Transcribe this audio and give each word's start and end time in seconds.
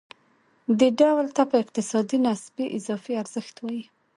دې 0.79 0.89
ډول 1.01 1.27
ته 1.35 1.43
په 1.49 1.55
اقتصاد 1.63 2.05
کې 2.11 2.17
نسبي 2.25 2.65
اضافي 2.77 3.13
ارزښت 3.21 3.55
وايي 3.59 3.83